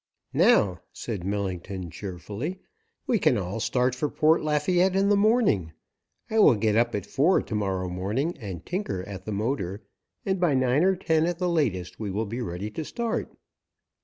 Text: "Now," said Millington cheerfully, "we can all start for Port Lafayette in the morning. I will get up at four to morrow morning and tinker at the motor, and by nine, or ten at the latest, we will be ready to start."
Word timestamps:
"Now," 0.33 0.81
said 0.91 1.23
Millington 1.23 1.91
cheerfully, 1.91 2.59
"we 3.05 3.19
can 3.19 3.37
all 3.37 3.59
start 3.59 3.93
for 3.93 4.09
Port 4.09 4.41
Lafayette 4.41 4.95
in 4.95 5.09
the 5.09 5.15
morning. 5.15 5.73
I 6.27 6.39
will 6.39 6.55
get 6.55 6.75
up 6.75 6.95
at 6.95 7.05
four 7.05 7.39
to 7.43 7.53
morrow 7.53 7.87
morning 7.87 8.35
and 8.39 8.65
tinker 8.65 9.03
at 9.03 9.25
the 9.25 9.31
motor, 9.31 9.83
and 10.25 10.39
by 10.39 10.55
nine, 10.55 10.83
or 10.83 10.95
ten 10.95 11.27
at 11.27 11.37
the 11.37 11.47
latest, 11.49 11.99
we 11.99 12.09
will 12.09 12.25
be 12.25 12.41
ready 12.41 12.71
to 12.71 12.83
start." 12.83 13.29